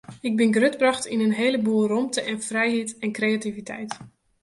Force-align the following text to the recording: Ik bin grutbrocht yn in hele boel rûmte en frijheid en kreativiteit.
Ik 0.27 0.33
bin 0.39 0.53
grutbrocht 0.55 1.05
yn 1.13 1.23
in 1.27 1.37
hele 1.41 1.59
boel 1.65 1.85
rûmte 1.91 2.21
en 2.31 2.39
frijheid 2.47 2.91
en 3.03 3.11
kreativiteit. 3.17 3.91